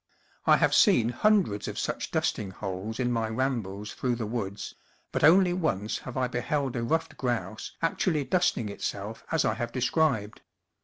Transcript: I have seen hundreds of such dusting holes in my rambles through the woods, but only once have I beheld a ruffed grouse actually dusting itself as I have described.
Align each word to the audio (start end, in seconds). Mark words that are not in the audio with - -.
I 0.47 0.57
have 0.57 0.73
seen 0.73 1.09
hundreds 1.09 1.67
of 1.67 1.77
such 1.77 2.09
dusting 2.09 2.49
holes 2.49 2.99
in 2.99 3.11
my 3.11 3.29
rambles 3.29 3.93
through 3.93 4.15
the 4.15 4.25
woods, 4.25 4.73
but 5.11 5.23
only 5.23 5.53
once 5.53 5.99
have 5.99 6.17
I 6.17 6.27
beheld 6.27 6.75
a 6.75 6.81
ruffed 6.81 7.17
grouse 7.17 7.73
actually 7.83 8.23
dusting 8.23 8.67
itself 8.67 9.23
as 9.31 9.45
I 9.45 9.53
have 9.53 9.71
described. 9.71 10.41